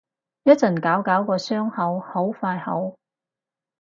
[0.45, 2.95] 一陣搞搞個傷口，好快好